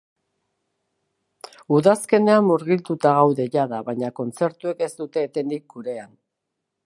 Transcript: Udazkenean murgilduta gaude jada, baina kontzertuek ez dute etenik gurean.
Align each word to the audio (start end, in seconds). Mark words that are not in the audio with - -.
Udazkenean 1.79 2.47
murgilduta 2.47 3.13
gaude 3.19 3.47
jada, 3.57 3.83
baina 3.91 4.11
kontzertuek 4.21 4.83
ez 4.87 4.91
dute 5.03 5.29
etenik 5.29 5.67
gurean. 5.77 6.17